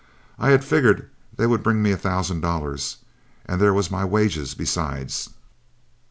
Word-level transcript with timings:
I 0.39 0.49
had 0.49 0.63
figured 0.65 1.11
they 1.37 1.45
would 1.45 1.61
bring 1.61 1.83
me 1.83 1.91
a 1.91 1.95
thousand 1.95 2.39
dollars, 2.41 2.97
and 3.45 3.61
there 3.61 3.71
was 3.71 3.91
my 3.91 4.03
wages 4.03 4.55
besides. 4.55 5.29